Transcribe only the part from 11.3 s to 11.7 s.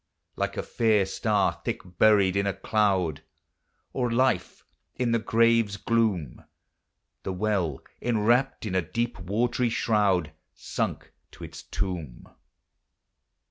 to its